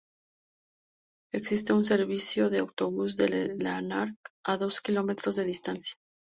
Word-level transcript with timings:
Existe 1.31 1.73
un 1.73 1.85
servicio 1.85 2.49
de 2.49 2.57
autobús 2.57 3.17
desde 3.17 3.55
Lanark, 3.55 4.17
a 4.43 4.57
dos 4.57 4.81
kilómetros 4.81 5.35
de 5.35 5.43
distancia. 5.43 5.93